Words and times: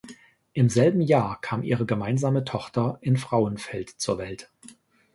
Im 0.53 0.67
selben 0.67 1.01
Jahr 1.01 1.39
kam 1.41 1.61
ihre 1.61 1.85
gemeinsame 1.85 2.43
Tochter 2.43 2.97
in 3.01 3.17
Frauenfeld 3.17 3.87
zur 4.01 4.17
Welt. 4.17 4.49